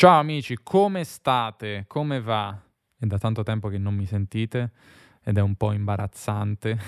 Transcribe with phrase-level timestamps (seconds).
[0.00, 1.84] Ciao amici, come state?
[1.86, 2.58] Come va?
[2.98, 4.70] È da tanto tempo che non mi sentite
[5.22, 6.78] ed è un po' imbarazzante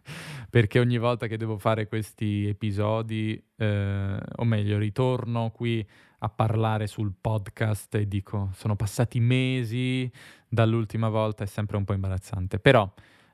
[0.48, 5.86] perché ogni volta che devo fare questi episodi, eh, o meglio, ritorno qui
[6.20, 10.10] a parlare sul podcast e dico sono passati mesi
[10.48, 12.58] dall'ultima volta, è sempre un po' imbarazzante.
[12.60, 12.90] Però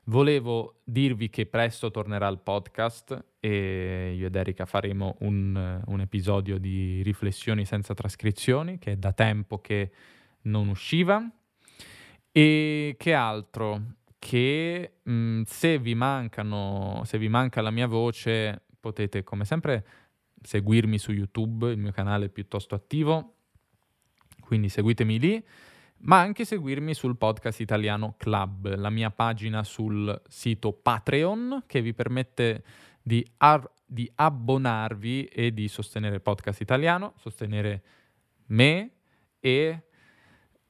[0.06, 6.58] volevo dirvi che presto tornerà il podcast e io ed Erika faremo un, un episodio
[6.58, 9.90] di riflessioni senza trascrizioni che è da tempo che
[10.42, 11.26] non usciva.
[12.30, 13.94] E che altro?
[14.18, 19.86] Che mh, mm, se vi mancano, se vi manca la mia voce, potete come sempre
[20.42, 23.34] seguirmi su YouTube, il mio canale è piuttosto attivo,
[24.40, 25.44] quindi seguitemi lì,
[26.02, 31.92] ma anche seguirmi sul podcast italiano Club, la mia pagina sul sito Patreon che vi
[31.92, 32.62] permette
[33.10, 37.82] di, ar- di abbonarvi e di sostenere il podcast italiano, sostenere
[38.46, 38.90] me
[39.40, 39.82] e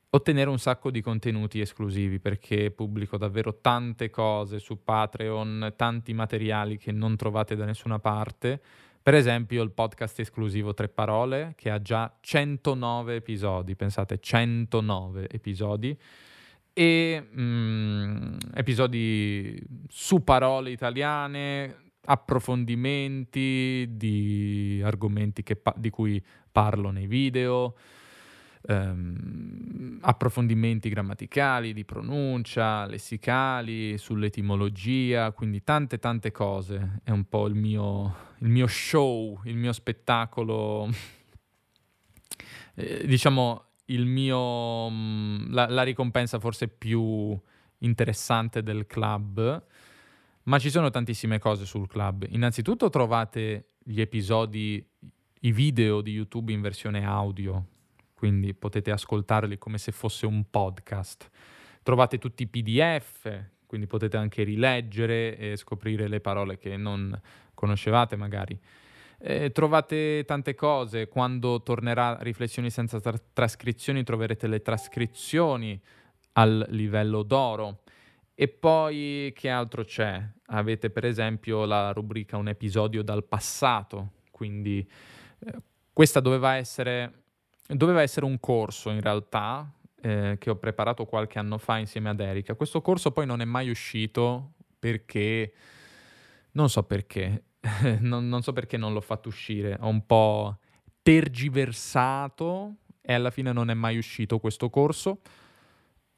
[0.09, 6.79] ottenere un sacco di contenuti esclusivi perché pubblico davvero tante cose su Patreon, tanti materiali
[6.79, 8.59] che non trovate da nessuna parte.
[9.03, 15.99] Per esempio il podcast esclusivo Tre Parole che ha già 109 episodi, pensate 109 episodi.
[16.73, 27.77] E mm, episodi su parole italiane, approfondimenti di argomenti pa- di cui parlo nei video,
[28.63, 37.01] ehm, approfondimenti grammaticali, di pronuncia, lessicali, sull'etimologia, quindi tante tante cose.
[37.05, 40.89] È un po' il mio, il mio show, il mio spettacolo,
[42.75, 47.39] eh, diciamo il mio, mm, la, la ricompensa forse più
[47.79, 49.65] interessante del club.
[50.45, 52.27] Ma ci sono tantissime cose sul club.
[52.31, 54.85] Innanzitutto trovate gli episodi,
[55.41, 57.65] i video di YouTube in versione audio,
[58.15, 61.29] quindi potete ascoltarli come se fosse un podcast.
[61.83, 67.19] Trovate tutti i PDF, quindi potete anche rileggere e scoprire le parole che non
[67.55, 68.59] conoscevate magari.
[69.19, 75.79] Eh, trovate tante cose, quando tornerà Riflessioni senza tra- trascrizioni troverete le trascrizioni
[76.33, 77.83] al livello d'oro.
[78.35, 80.23] E poi che altro c'è?
[80.53, 84.87] Avete per esempio la rubrica Un episodio dal passato, quindi
[85.41, 85.57] eh,
[85.93, 87.21] questa doveva essere
[87.73, 92.19] Doveva essere un corso in realtà eh, che ho preparato qualche anno fa insieme ad
[92.19, 92.55] Erika.
[92.55, 95.53] Questo corso poi non è mai uscito perché...
[96.53, 97.45] Non so perché,
[98.01, 99.77] non, non so perché non l'ho fatto uscire.
[99.79, 100.59] Ho un po'
[101.01, 105.21] tergiversato e alla fine non è mai uscito questo corso.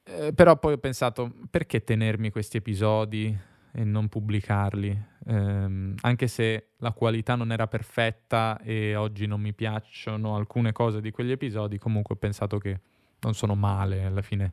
[0.05, 3.39] Eh, però poi ho pensato, perché tenermi questi episodi
[3.73, 5.11] e non pubblicarli?
[5.27, 11.01] ehm, anche se la qualità non era perfetta e oggi non mi piacciono alcune cose
[11.01, 12.81] di quegli episodi, comunque ho pensato che
[13.21, 14.53] non sono male alla fine.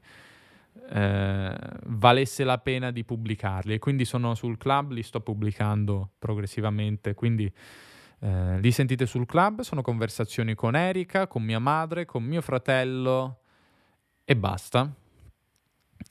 [0.91, 7.13] Eh, valesse la pena di pubblicarli e quindi sono sul club, li sto pubblicando progressivamente,
[7.13, 7.51] quindi
[8.22, 13.40] eh, li sentite sul club, sono conversazioni con Erika, con mia madre, con mio fratello
[14.24, 14.91] e basta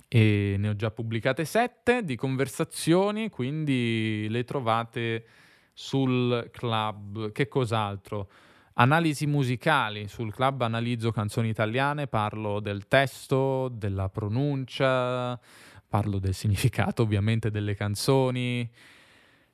[0.09, 5.27] e ne ho già pubblicate sette di conversazioni, quindi le trovate
[5.75, 7.31] sul club.
[7.31, 8.31] Che cos'altro?
[8.75, 10.09] Analisi musicali.
[10.09, 15.39] Sul club analizzo canzoni italiane, parlo del testo, della pronuncia,
[15.87, 18.69] parlo del significato ovviamente delle canzoni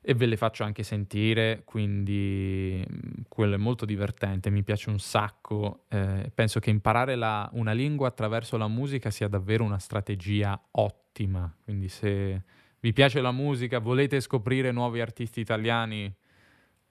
[0.07, 4.99] e ve le faccio anche sentire, quindi mm, quello è molto divertente, mi piace un
[4.99, 5.87] sacco.
[5.89, 11.51] Eh, penso che imparare la, una lingua attraverso la musica sia davvero una strategia ottima,
[11.65, 12.43] quindi se
[12.81, 16.15] vi piace la musica, volete scoprire nuovi artisti italiani,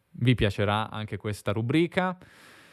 [0.09, 2.18] vi piacerà anche questa rubrica.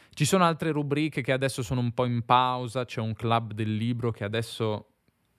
[0.09, 3.75] Ci sono altre rubriche che adesso sono un po' in pausa, c'è un club del
[3.75, 4.87] libro che adesso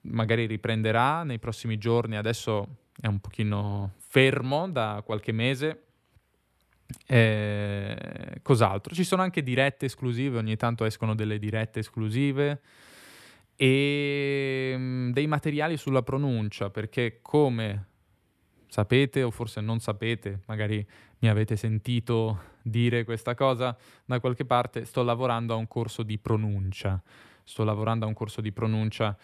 [0.02, 5.84] magari riprenderà nei prossimi giorni, adesso è un pochino fermo da qualche mese.
[7.06, 8.95] Eh, cos'altro?
[8.95, 12.61] Ci sono anche dirette esclusive, ogni tanto escono delle dirette esclusive
[13.56, 17.87] e mh, dei materiali sulla pronuncia, perché come
[18.69, 20.87] sapete o forse non sapete, magari
[21.20, 23.75] mi avete sentito dire questa cosa
[24.05, 27.03] da qualche parte, sto lavorando a un corso di pronuncia.
[27.44, 29.17] Sto lavorando a un corso di pronuncia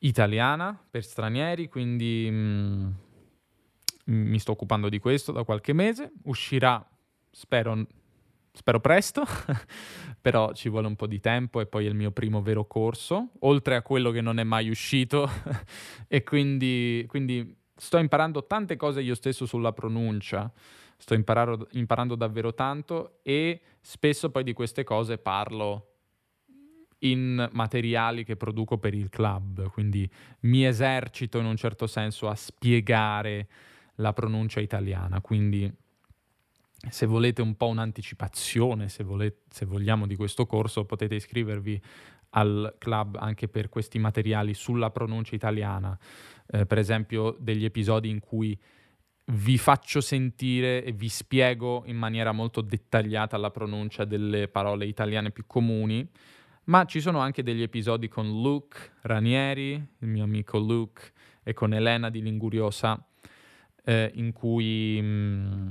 [0.00, 2.94] italiana per stranieri, quindi mh,
[4.08, 6.84] mi sto occupando di questo da qualche mese, uscirà,
[7.30, 7.86] spero,
[8.52, 9.24] spero presto,
[10.20, 13.30] però ci vuole un po' di tempo e poi è il mio primo vero corso,
[13.40, 15.28] oltre a quello che non è mai uscito.
[16.10, 20.50] E quindi, quindi, sto imparando tante cose io stesso sulla pronuncia,
[20.96, 25.88] sto imparando, imparando davvero tanto e spesso poi di queste cose parlo
[27.00, 30.10] in materiali che produco per il club, quindi
[30.40, 33.48] mi esercito in un certo senso a spiegare
[33.98, 35.70] la pronuncia italiana, quindi
[36.90, 41.80] se volete un po' un'anticipazione, se, volete, se vogliamo, di questo corso, potete iscrivervi
[42.30, 45.98] al club anche per questi materiali sulla pronuncia italiana,
[46.46, 48.58] eh, per esempio degli episodi in cui
[49.30, 55.30] vi faccio sentire e vi spiego in maniera molto dettagliata la pronuncia delle parole italiane
[55.30, 56.08] più comuni,
[56.64, 61.12] ma ci sono anche degli episodi con Luke Ranieri, il mio amico Luke,
[61.42, 63.02] e con Elena di Linguriosa,
[63.88, 65.68] eh, in cui mh, mm,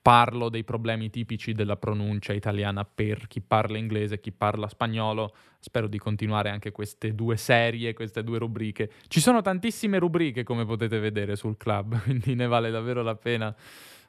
[0.00, 5.34] parlo dei problemi tipici della pronuncia italiana per chi parla inglese e chi parla spagnolo.
[5.58, 8.90] Spero di continuare anche queste due serie, queste due rubriche.
[9.06, 13.54] Ci sono tantissime rubriche, come potete vedere, sul club, quindi ne vale davvero la pena,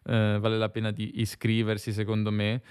[0.05, 2.61] eh, vale la pena di iscriversi, secondo me.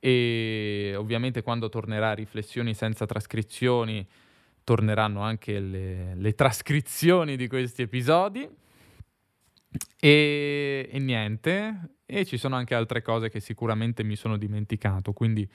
[0.00, 4.08] E ovviamente quando tornerà Riflessioni senza trascrizioni,
[4.64, 8.60] torneranno anche le, le trascrizioni di questi episodi.
[9.98, 15.48] E, e, niente, e ci sono anche altre cose che sicuramente mi sono dimenticato, quindi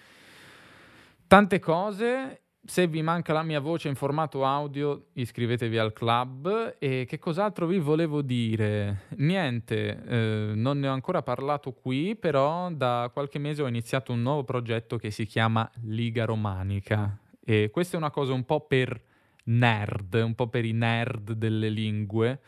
[1.28, 2.42] tante cose.
[2.68, 6.76] Se vi manca la mia voce in formato audio, iscrivetevi al club.
[6.80, 9.04] E che cos'altro vi volevo dire?
[9.18, 14.22] Niente, eh, non ne ho ancora parlato qui, però da qualche mese ho iniziato un
[14.22, 17.18] nuovo progetto che si chiama Liga Romanica.
[17.42, 19.02] E questa è una cosa un po' per
[19.46, 22.42] nerd, un po' per i nerd delle lingue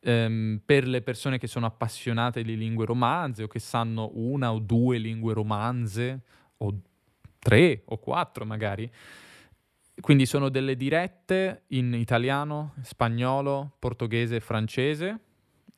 [0.00, 4.58] ehm, per le persone che sono appassionate di lingue romanze o che sanno una o
[4.58, 6.22] due lingue romanze
[6.58, 6.80] o
[7.38, 8.90] tre o quattro magari.
[10.00, 15.20] Quindi sono delle dirette in italiano, spagnolo, portoghese e francese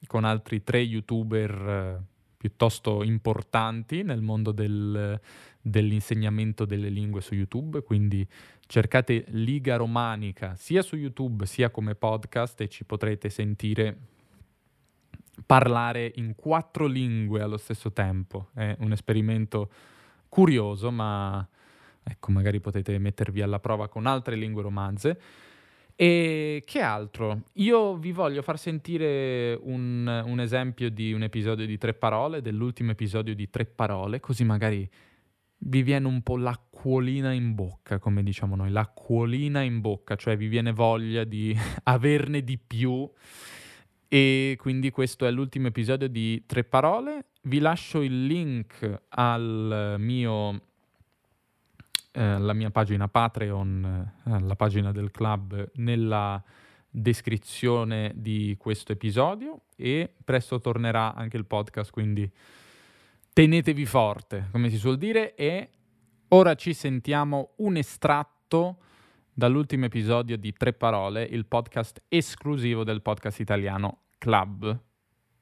[0.06, 2.02] con altri tre youtuber eh,
[2.36, 5.20] piuttosto importanti nel mondo del,
[5.60, 8.26] dell'insegnamento delle lingue su YouTube, quindi
[8.66, 13.96] cercate Liga Romanica sia su YouTube sia come podcast e ci potrete sentire
[15.52, 18.48] parlare in quattro lingue allo stesso tempo.
[18.54, 19.70] È un esperimento
[20.30, 21.46] curioso, ma
[22.02, 25.20] ecco, magari potete mettervi alla prova con altre lingue romanze.
[25.94, 27.42] E che altro?
[27.56, 32.92] Io vi voglio far sentire un, un, esempio di un episodio di tre parole, dell'ultimo
[32.92, 34.88] episodio di tre parole, così magari
[35.64, 40.46] vi viene un po' l'acquolina in bocca, come diciamo noi, l'acquolina in bocca, cioè vi
[40.46, 41.54] viene voglia di
[41.84, 43.06] averne di più
[44.14, 47.28] e quindi questo è l'ultimo episodio di Tre Parole.
[47.44, 50.60] Vi lascio il link al mio,
[52.12, 56.44] eh, mia pagina Patreon, eh, alla pagina del club, nella
[56.90, 62.30] descrizione di questo episodio e presto tornerà anche il podcast, quindi
[63.32, 65.70] tenetevi forte, come si suol dire, e
[66.28, 68.76] ora ci sentiamo un estratto
[69.32, 74.78] dall'ultimo episodio di Tre Parole, il podcast esclusivo del podcast italiano Club.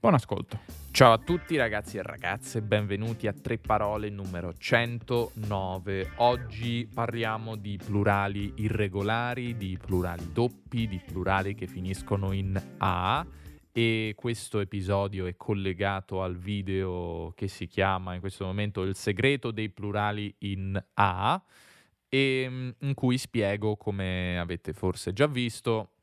[0.00, 0.59] Buon ascolto.
[0.91, 6.12] Ciao a tutti ragazzi e ragazze, benvenuti a Tre Parole numero 109.
[6.17, 13.27] Oggi parliamo di plurali irregolari, di plurali doppi, di plurali che finiscono in A
[13.71, 19.50] e questo episodio è collegato al video che si chiama in questo momento Il segreto
[19.50, 21.43] dei plurali in A
[22.09, 25.96] e mm, in cui spiego, come avete forse già visto,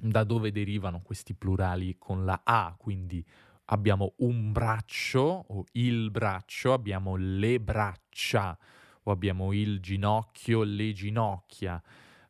[0.00, 3.24] da dove derivano questi plurali con la A, quindi
[3.66, 8.56] abbiamo un braccio o il braccio, abbiamo le braccia
[9.04, 11.82] o abbiamo il ginocchio, le ginocchia,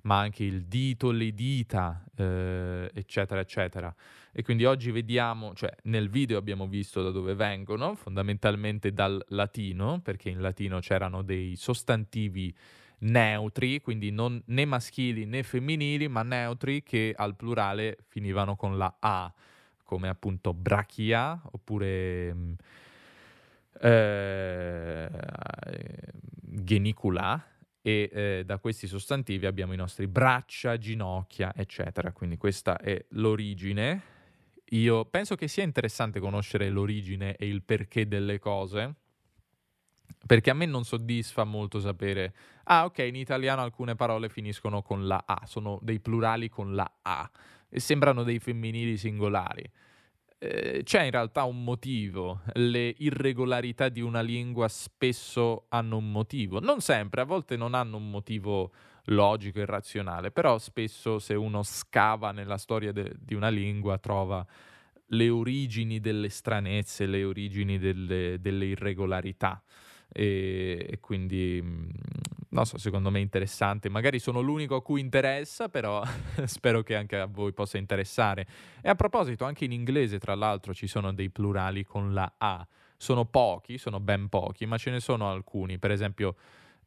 [0.02, 3.94] ma anche il dito, le dita, eh, eccetera, eccetera.
[4.32, 10.00] E quindi oggi vediamo, cioè nel video abbiamo visto da dove vengono, fondamentalmente dal latino,
[10.00, 12.54] perché in latino c'erano dei sostantivi
[12.98, 18.96] neutri, quindi non né maschili né femminili, ma neutri che al plurale finivano con la
[18.98, 19.32] A,
[19.82, 22.52] come appunto brachia oppure mm,
[23.80, 25.10] eh,
[26.40, 27.44] genicula
[27.82, 32.10] e eh, da questi sostantivi abbiamo i nostri braccia, ginocchia, eccetera.
[32.12, 34.14] Quindi questa è l'origine.
[34.70, 38.94] Io penso che sia interessante conoscere l'origine e il perché delle cose
[40.26, 45.06] perché a me non soddisfa molto sapere, ah ok, in italiano alcune parole finiscono con
[45.06, 47.30] la A, sono dei plurali con la A
[47.68, 49.64] e sembrano dei femminili singolari.
[50.38, 56.60] Eh, c'è in realtà un motivo, le irregolarità di una lingua spesso hanno un motivo,
[56.60, 58.72] non sempre, a volte non hanno un motivo
[59.10, 64.44] logico e razionale, però spesso se uno scava nella storia de- di una lingua trova
[65.10, 69.62] le origini delle stranezze, le origini delle, delle irregolarità
[70.16, 71.90] e, e quindi mh,
[72.48, 73.90] non so, secondo me interessante.
[73.90, 76.02] Magari sono l'unico a cui interessa, però
[76.46, 78.46] spero che anche a voi possa interessare.
[78.80, 82.66] E a proposito, anche in inglese, tra l'altro, ci sono dei plurali con la A.
[82.96, 85.78] Sono pochi, sono ben pochi, ma ce ne sono alcuni.
[85.78, 86.36] Per esempio,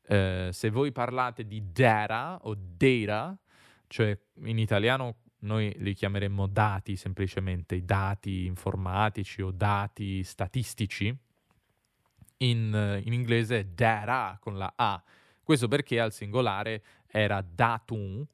[0.07, 3.38] eh, se voi parlate di data o data,
[3.86, 11.15] cioè in italiano noi li chiameremmo dati semplicemente, i dati informatici o dati statistici,
[12.41, 15.01] in, in inglese è data con la A.
[15.43, 18.25] Questo perché al singolare era datum,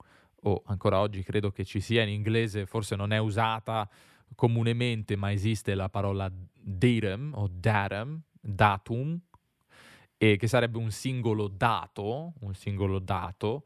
[0.41, 3.89] o ancora oggi credo che ci sia in inglese, forse non è usata
[4.35, 6.31] comunemente, ma esiste la parola
[6.61, 9.19] datum o datum, datum,
[10.17, 13.65] e che sarebbe un singolo dato, un singolo dato,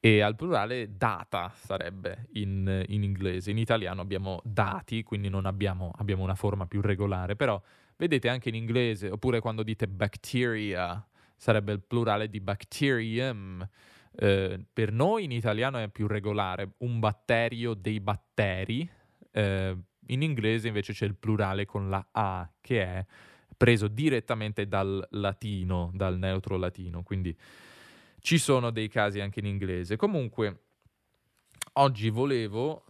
[0.00, 3.50] e al plurale data sarebbe in, in, inglese.
[3.50, 7.60] In italiano abbiamo dati, quindi non abbiamo, abbiamo, una forma più regolare, però
[7.98, 11.04] vedete anche in inglese, oppure quando dite bacteria,
[11.36, 13.68] sarebbe il plurale di bacterium.
[14.20, 18.88] Eh, per noi in italiano è più regolare, un batterio dei batteri.
[19.30, 19.76] Eh,
[20.06, 23.06] in inglese invece c'è il plurale con la A, che è
[23.56, 27.36] preso direttamente dal latino, dal neutro latino, quindi
[28.20, 29.96] ci sono dei casi anche in inglese.
[29.96, 30.62] Comunque,
[31.74, 32.84] oggi volevo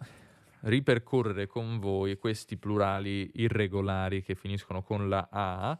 [0.62, 5.78] ripercorrere con voi questi plurali irregolari che finiscono con la A.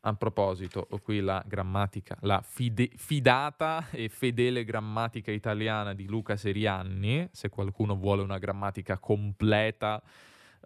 [0.00, 6.36] A proposito, ho qui la grammatica, la fide- fidata e fedele grammatica italiana di Luca
[6.36, 10.00] Serianni, se qualcuno vuole una grammatica completa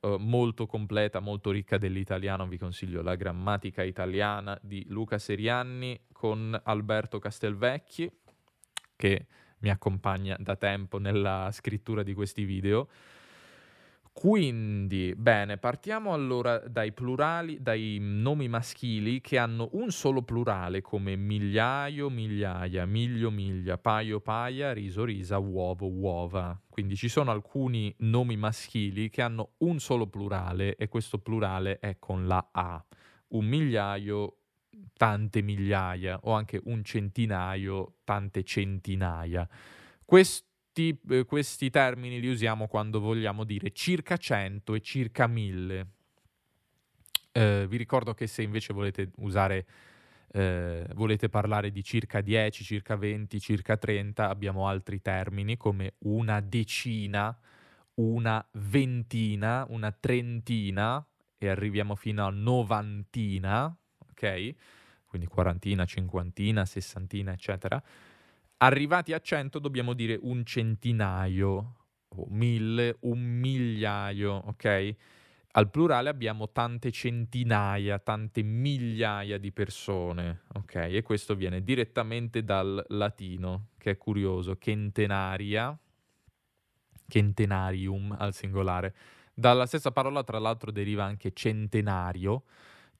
[0.03, 6.59] eh, molto completa, molto ricca dell'italiano, vi consiglio la grammatica italiana di Luca Serianni con
[6.65, 8.11] Alberto Castelvecchi,
[8.97, 9.27] che
[9.61, 12.89] mi accompagna da tempo nella scrittura di questi video.
[14.13, 21.17] Quindi, bene, partiamo allora dai plurali, dai nomi maschili che hanno un solo plurale come
[21.17, 26.61] migliaio, migliaia, miglio, miglia, paio, paia, riso, risa, uovo, uova.
[26.69, 31.97] Quindi ci sono alcuni nomi maschili che hanno un solo plurale e questo plurale è
[31.99, 32.85] con la A.
[33.29, 34.40] Un migliaio,
[35.01, 39.49] tante migliaia o anche un centinaio, tante centinaia.
[40.05, 45.87] Questi, eh, questi termini li usiamo quando vogliamo dire circa 100 e circa 1000.
[47.33, 49.67] Eh, vi ricordo che se invece volete usare,
[50.33, 56.41] eh, volete parlare di circa 10, circa 20, circa 30, abbiamo altri termini come una
[56.41, 57.37] decina,
[57.95, 61.05] una ventina, una trentina
[61.39, 63.75] e arriviamo fino a novantina,
[64.21, 64.55] ok?
[65.07, 67.83] Quindi quarantina, cinquantina, sessantina, eccetera.
[68.59, 71.77] Arrivati a 100 dobbiamo dire un centinaio,
[72.09, 74.95] o mille, un migliaio, ok?
[75.53, 80.75] Al plurale abbiamo tante centinaia, tante migliaia di persone, ok?
[80.75, 85.77] E questo viene direttamente dal latino, che è curioso, centenaria,
[87.09, 88.95] centenarium al singolare.
[89.35, 92.45] Dalla stessa parola, tra l'altro, deriva anche centenario,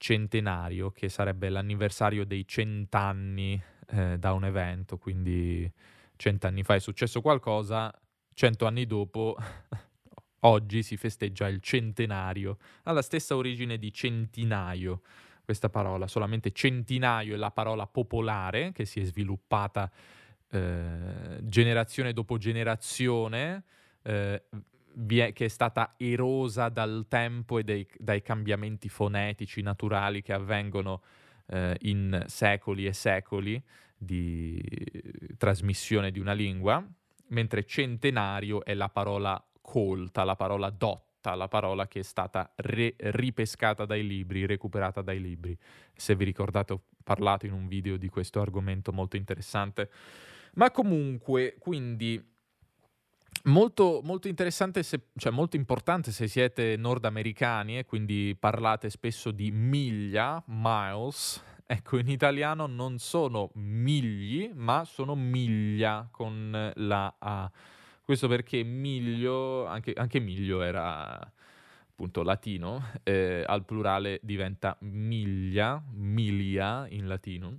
[0.01, 5.71] centenario, che sarebbe l'anniversario dei cent'anni eh, da un evento, quindi
[6.17, 7.93] cent'anni fa è successo qualcosa,
[8.33, 9.37] cento anni dopo
[10.41, 15.03] oggi si festeggia il centenario, ha la stessa origine di centinaio
[15.45, 19.91] questa parola, solamente centinaio è la parola popolare che si è sviluppata
[20.49, 23.65] eh, generazione dopo generazione,
[24.03, 24.45] eh,
[25.07, 31.03] che è stata erosa dal tempo e dei, dai cambiamenti fonetici naturali che avvengono
[31.47, 33.63] eh, in secoli e secoli
[33.97, 34.63] di
[35.37, 36.85] trasmissione di una lingua,
[37.29, 42.95] mentre centenario è la parola colta, la parola dotta, la parola che è stata re-
[42.97, 45.57] ripescata dai libri, recuperata dai libri.
[45.95, 49.91] Se vi ricordate ho parlato in un video di questo argomento molto interessante.
[50.55, 52.23] Ma comunque, quindi
[53.45, 59.51] Molto, molto interessante, se, cioè molto importante se siete nordamericani e quindi parlate spesso di
[59.51, 61.43] miglia, miles.
[61.65, 67.51] Ecco, in italiano non sono migli, ma sono miglia con la A.
[68.03, 71.19] Questo perché miglio, anche, anche miglio era
[71.89, 77.59] appunto latino, eh, al plurale diventa miglia, milia in latino.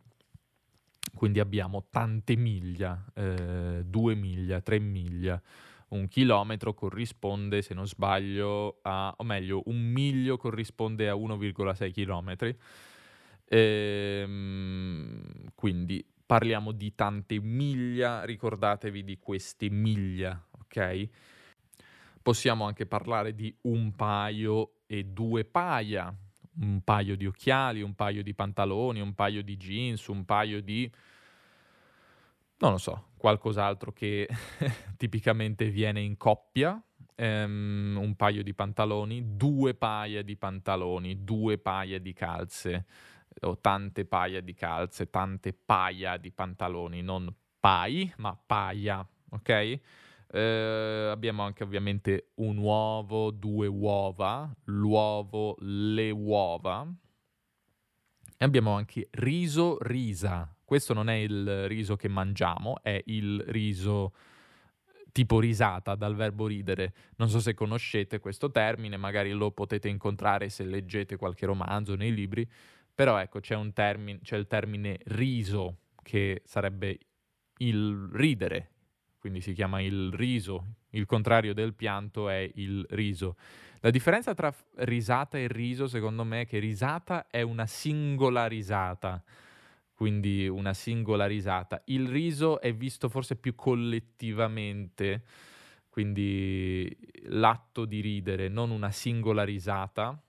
[1.16, 5.42] Quindi abbiamo tante miglia, eh, due miglia, tre miglia
[5.92, 12.58] un chilometro corrisponde, se non sbaglio, a, o meglio, un miglio corrisponde a 1,6 chilometri.
[13.46, 15.22] Ehm,
[15.56, 21.10] quindi parliamo di tante miglia, ricordatevi di queste miglia, ok?
[22.22, 26.16] Possiamo anche parlare di un paio e due paia,
[26.62, 30.90] un paio di occhiali, un paio di pantaloni, un paio di jeans, un paio di
[32.62, 34.28] non lo so, qualcos'altro che
[34.98, 36.82] tipicamente viene in coppia,
[37.16, 42.86] ehm, un paio di pantaloni, due paia di pantaloni, due paia di calze,
[43.42, 49.80] o tante paia di calze, tante paia di pantaloni, non pai, ma paia, ok?
[50.34, 56.88] Eh, abbiamo anche ovviamente un uovo, due uova, l'uovo, le uova.
[58.38, 60.56] E abbiamo anche riso, risa.
[60.72, 64.14] Questo non è il riso che mangiamo, è il riso
[65.12, 66.94] tipo risata dal verbo ridere.
[67.18, 72.14] Non so se conoscete questo termine, magari lo potete incontrare se leggete qualche romanzo nei
[72.14, 72.50] libri,
[72.96, 77.00] però ecco c'è, termine, c'è il termine riso che sarebbe
[77.58, 78.70] il ridere,
[79.20, 83.36] quindi si chiama il riso, il contrario del pianto è il riso.
[83.82, 89.22] La differenza tra risata e riso secondo me è che risata è una singola risata
[90.02, 91.84] quindi una singola risata.
[91.86, 95.22] Il riso è visto forse più collettivamente,
[95.90, 100.20] quindi l'atto di ridere, non una singola risata,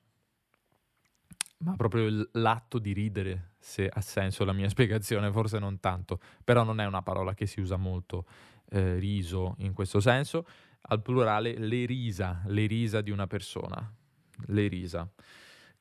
[1.60, 6.64] ma proprio l'atto di ridere, se ha senso la mia spiegazione, forse non tanto, però
[6.64, 8.26] non è una parola che si usa molto,
[8.72, 10.46] eh, riso in questo senso,
[10.82, 13.90] al plurale le risa, le risa di una persona,
[14.48, 15.10] le risa.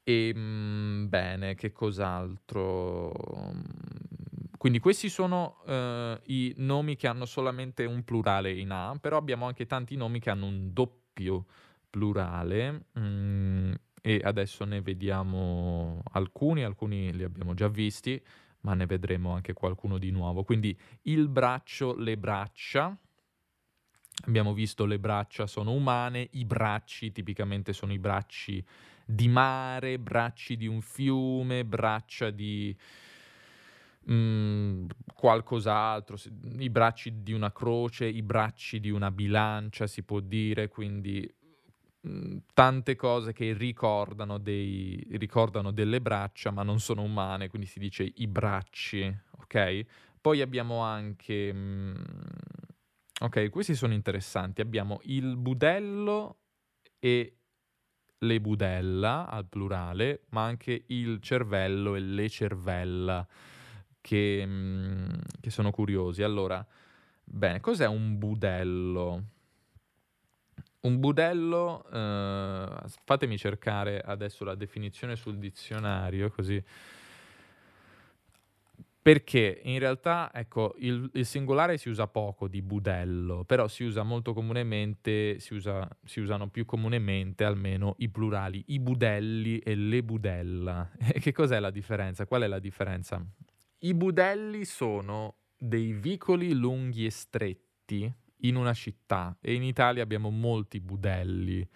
[0.04, 3.12] E mh, bene, che cos'altro?
[4.58, 9.46] Quindi questi sono uh, i nomi che hanno solamente un plurale in A, però abbiamo
[9.48, 11.46] anche tanti nomi che hanno un doppio
[11.90, 12.86] plurale.
[13.00, 18.22] Mm, e adesso ne vediamo alcuni, alcuni li abbiamo già visti,
[18.62, 20.44] ma ne vedremo anche qualcuno di nuovo.
[20.44, 22.96] Quindi il braccio, le braccia.
[24.26, 28.64] Abbiamo visto le braccia sono umane, i bracci tipicamente sono i bracci
[29.04, 32.76] di mare, bracci di un fiume, braccia di
[34.12, 36.18] mm, qualcos'altro,
[36.60, 41.28] i bracci di una croce, i bracci di una bilancia, si può dire, quindi
[42.08, 47.80] mm, tante cose che ricordano, dei, ricordano delle braccia, ma non sono umane, quindi si
[47.80, 49.86] dice i bracci, ok?
[50.22, 51.52] Poi abbiamo anche...
[51.52, 51.94] Mm,
[53.22, 54.62] ok, questi sono interessanti.
[54.62, 56.38] Abbiamo il budello
[57.00, 57.36] e
[58.18, 63.28] le budella al plurale, ma anche il cervello e le cervella
[64.00, 66.24] che, mm, che sono curiosi.
[66.24, 66.66] Allora,
[67.24, 69.24] bene, cos'è un budello?
[70.82, 72.68] Un budello, eh,
[73.06, 76.64] fatemi cercare adesso la definizione sul dizionario, così
[79.02, 84.04] perché in realtà, ecco, il, il, singolare si usa poco di budello, però si usa
[84.04, 90.04] molto comunemente, si, usa, si, usano più comunemente almeno i plurali, i budelli e le
[90.04, 90.90] budella.
[91.14, 92.28] E che cos'è la differenza?
[92.28, 93.26] Qual è la differenza?
[93.80, 100.30] I budelli sono dei vicoli lunghi e stretti in una città e in Italia abbiamo
[100.30, 101.68] molti budelli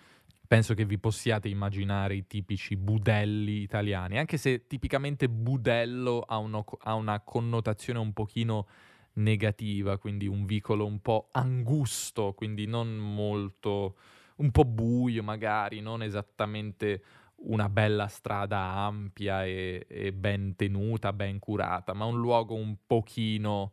[0.47, 6.65] penso che vi possiate immaginare i tipici budelli italiani, anche se tipicamente budello ha, uno,
[6.79, 8.67] ha, una connotazione un pochino
[9.13, 13.95] negativa, quindi un vicolo un po' angusto, quindi non molto,
[14.37, 17.03] un po' buio magari, non esattamente
[17.37, 23.71] una bella strada ampia e, e ben tenuta, ben curata, ma un luogo un pochino,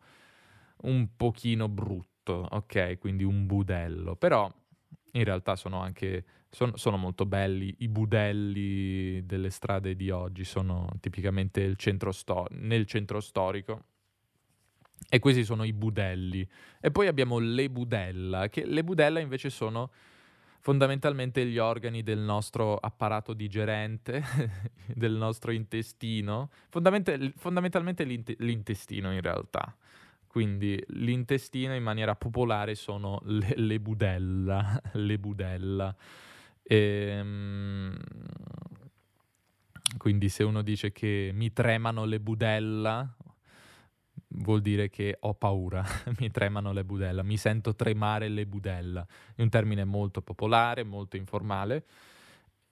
[0.83, 2.99] un pochino brutto, ok?
[2.99, 4.51] Quindi un budello, però
[5.13, 7.75] in realtà sono anche sono, sono, molto belli.
[7.79, 13.85] I budelli delle strade di oggi sono tipicamente centro sto- nel centro storico.
[15.09, 16.47] E questi sono i budelli.
[16.81, 19.91] E poi abbiamo le budella, che le budella invece sono
[20.61, 24.23] fondamentalmente gli organi del nostro apparato digerente,
[24.87, 29.77] del nostro intestino, Fondament- fondamentalmente l'int- l'intestino in realtà.
[30.33, 35.95] Quindi l'intestino in maniera popolare sono le, le budella, le budella.
[36.63, 37.95] Ehm,
[39.99, 43.15] quindi se uno dice che mi tremano le budella,
[44.29, 45.85] vuol dire che ho paura,
[46.19, 49.07] mi tremano le budella, mi sento tremare le budella.
[49.35, 51.85] È un termine molto popolare, molto informale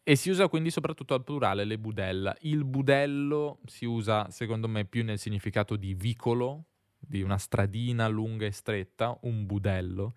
[0.03, 2.35] e si usa quindi soprattutto al plurale le budella.
[2.41, 6.65] Il budello si usa secondo me più nel significato di vicolo,
[7.11, 10.15] di una stradina lunga e stretta, un budello,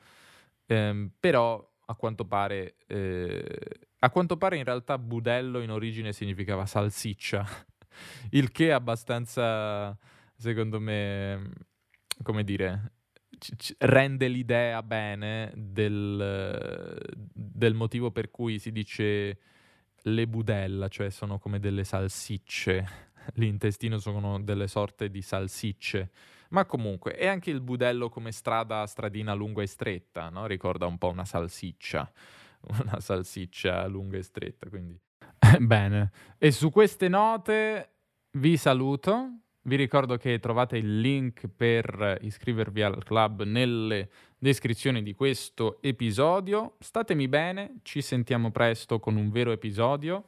[0.68, 3.60] ehm, però a quanto pare, eh,
[3.98, 7.44] a quanto pare in realtà budello in origine significava salsiccia,
[8.30, 9.98] il che è abbastanza,
[10.36, 11.50] secondo me,
[12.22, 12.92] come dire,
[13.40, 16.96] c- c- rende l'idea bene del,
[17.34, 19.40] del motivo per cui si dice
[20.04, 22.88] le budella, cioè sono come delle salsicce,
[23.34, 26.12] l'intestino sono delle sorte di salsicce
[26.54, 30.46] Ma comunque, è anche il budello come strada, stradina lunga e stretta, no?
[30.46, 32.10] Ricorda un po' una salsiccia,
[32.80, 34.98] una salsiccia lunga e stretta, quindi...
[35.60, 37.90] Bene, e su queste note
[38.34, 39.40] vi saluto.
[39.66, 46.76] Vi ricordo che trovate il link per iscrivervi al club nelle descrizioni di questo episodio.
[46.80, 50.26] Statemi bene, ci sentiamo presto con un vero episodio.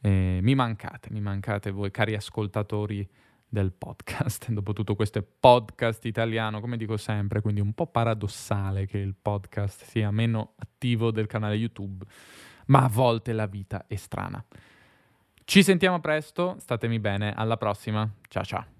[0.00, 3.08] Eh, mi mancate, mi mancate voi cari ascoltatori
[3.48, 4.50] del podcast.
[4.52, 9.14] Dopo tutto questo è podcast italiano, come dico sempre, quindi un po' paradossale che il
[9.20, 12.04] podcast sia meno attivo del canale YouTube,
[12.66, 14.44] ma a volte la vita è strana.
[15.44, 18.77] Ci sentiamo presto, statemi bene, alla prossima, ciao ciao.